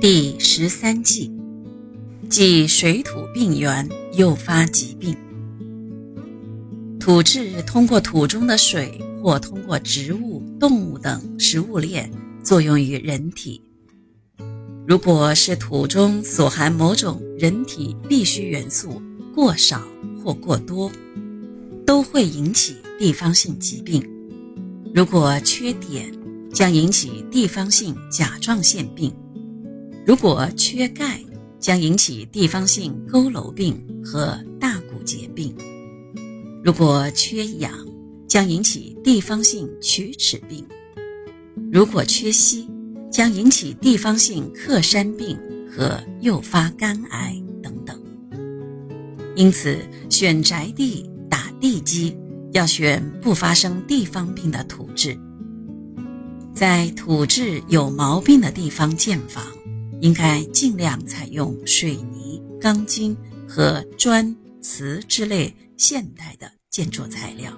[0.00, 1.30] 第十三计，
[2.30, 5.14] 即水土病源，诱发疾病。
[6.98, 12.10] 土质通过土中的水，或通过植物、动物等食物链
[12.42, 13.62] 作用于人体。
[14.86, 19.02] 如果是土中所含某种人体必需元素
[19.34, 19.82] 过少
[20.24, 20.90] 或过多，
[21.84, 24.02] 都会引起地方性疾病。
[24.94, 26.10] 如果缺碘，
[26.54, 29.14] 将引起地方性甲状腺病。
[30.10, 31.20] 如果缺钙，
[31.60, 35.54] 将引起地方性佝偻病和大骨节病；
[36.64, 37.72] 如果缺氧，
[38.26, 40.64] 将引起地方性龋齿病；
[41.70, 42.66] 如果缺硒，
[43.08, 45.38] 将引起地方性克山病
[45.70, 47.96] 和诱发肝癌等等。
[49.36, 52.18] 因此，选宅地打地基
[52.50, 55.16] 要选不发生地方病的土质，
[56.52, 59.44] 在土质有毛病的地方建房。
[60.00, 67.52] 应该尽量采用水泥、钢筋和砖、瓷之类现代的建筑材料。